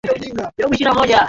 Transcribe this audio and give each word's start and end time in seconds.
Nitakase 0.03 0.77
sijafa. 0.77 1.17